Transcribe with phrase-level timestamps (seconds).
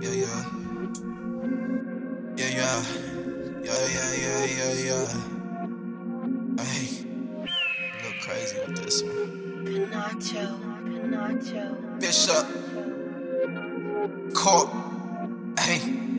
[0.00, 0.44] Yeah, yeah.
[2.36, 2.84] Yeah, yeah.
[3.64, 5.06] Yeah, yeah, yeah, yeah, yeah.
[6.62, 6.86] Hey,
[7.96, 9.64] little crazy with this one.
[9.64, 10.44] Pinacho,
[10.84, 11.64] Pinacho.
[12.00, 12.46] Bishop.
[14.34, 14.68] Court.
[15.58, 16.17] Hey.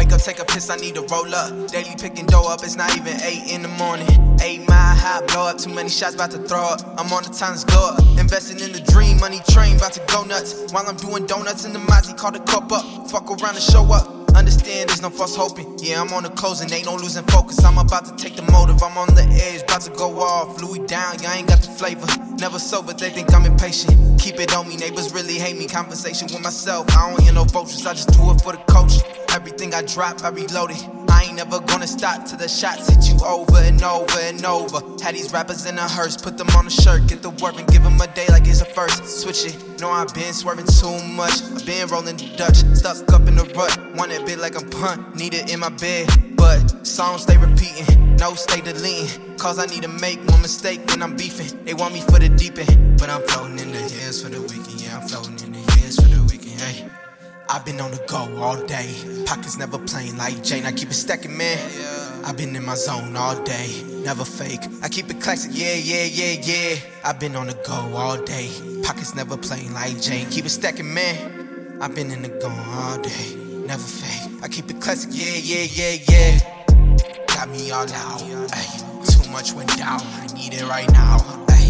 [0.00, 1.68] Wake up, take a piss, I need to roll up.
[1.68, 4.08] Daily picking dough up, it's not even 8 in the morning.
[4.40, 6.80] 8 mile high, blow up, too many shots, about to throw up.
[6.96, 8.00] I'm on the times go up.
[8.18, 10.72] Investing in the dream, money train, about to go nuts.
[10.72, 13.10] While I'm doing donuts in the Mozzie, call the cup up.
[13.10, 14.19] Fuck around and show up.
[14.34, 15.78] Understand there's no false hoping.
[15.78, 17.62] Yeah, I'm on the closing, ain't no losing focus.
[17.64, 20.60] I'm about to take the motive, I'm on the edge, about to go off.
[20.62, 22.06] Louis down, y'all ain't got the flavor.
[22.38, 24.20] Never sober, they think I'm impatient.
[24.20, 25.66] Keep it on me, neighbors really hate me.
[25.66, 29.02] Conversation with myself, I don't hear no vultures, I just do it for the coach.
[29.34, 30.99] Everything I drop, I reload it.
[31.20, 34.80] I ain't never gonna stop till the shots hit you over and over and over.
[35.04, 37.68] Had these rappers in a hearse, put them on a shirt, get the work and
[37.68, 39.04] give them a day like it's a first.
[39.04, 41.42] Switch it, know I've been swerving too much.
[41.42, 43.76] I've been rolling Dutch, stuck up in the rut.
[43.96, 46.08] Want it big like I'm punt, need it in my bed.
[46.36, 49.36] But songs stay repeating, no stay deleting.
[49.36, 51.52] Cause I need to make one mistake when I'm beefing.
[51.66, 54.40] They want me for the deep end, but I'm floating in the hills for the
[54.40, 54.80] weekend.
[54.80, 56.60] Yeah, I'm floating in the hills for the weekend.
[56.62, 56.99] Hey.
[57.52, 58.94] I've been on the go all day.
[59.26, 60.66] Pockets never plain like Jane.
[60.66, 61.58] I keep it stacking, man.
[62.24, 63.82] I've been in my zone all day.
[64.04, 64.60] Never fake.
[64.82, 66.76] I keep it classic, yeah, yeah, yeah, yeah.
[67.04, 68.48] I've been on the go all day.
[68.84, 70.28] Pockets never plain like Jane.
[70.30, 71.78] Keep it stacking, man.
[71.80, 73.34] I've been in the go all day.
[73.66, 74.30] Never fake.
[74.44, 77.26] I keep it classic, yeah, yeah, yeah, yeah.
[77.34, 78.22] Got me all out.
[78.52, 80.00] Ay, too much went down.
[80.02, 81.18] I need it right now.
[81.48, 81.66] Ay,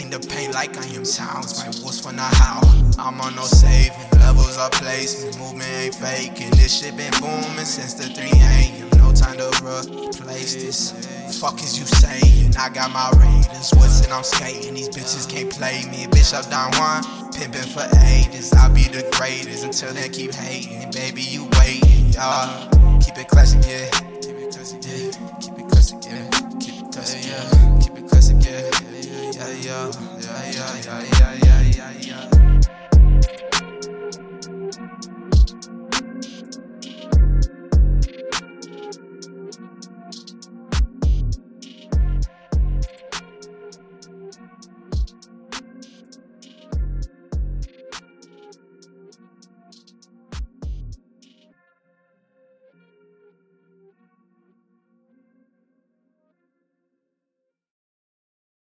[0.00, 1.58] in the pain like I am sounds.
[1.58, 2.70] My wolves when I howl.
[3.00, 4.03] I'm on no saving
[4.34, 5.38] levels I place.
[5.38, 6.50] Movement ain't faking.
[6.50, 8.90] This shit been booming since the 3 a.m.
[8.98, 10.92] No time to replace this.
[11.40, 12.54] Fuck is you saying?
[12.58, 13.72] I got my Raiders.
[13.74, 14.12] What's it?
[14.12, 14.74] I'm skating.
[14.74, 16.06] These bitches can't play me.
[16.06, 18.52] Bitch, I'm Don Juan, Pimping for ages.
[18.54, 20.90] I'll be the greatest until they keep hating.
[20.90, 22.68] Baby, you waiting, y'all.
[23.00, 23.90] Keep it classic, yeah.
[24.20, 25.10] Keep it classic, yeah.
[25.40, 26.30] Keep it classic, yeah.
[26.60, 27.80] Keep it classic, yeah.
[27.80, 28.70] Keep it classic, yeah.
[29.34, 29.90] Yeah, yeah,
[30.20, 31.62] yeah, yeah, yeah, yeah, yeah.
[31.62, 32.33] yeah, yeah.